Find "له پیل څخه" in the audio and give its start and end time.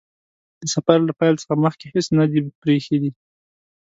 1.07-1.55